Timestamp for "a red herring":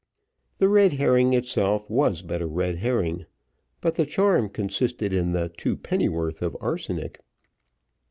2.41-3.27